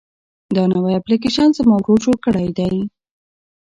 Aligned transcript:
دا 0.55 0.63
نوی 0.73 0.93
اپلیکیشن 0.99 1.49
زما 1.57 1.75
ورور 1.79 1.97
جوړ 2.03 2.15
کړی 2.25 2.47
دی. 2.57 2.73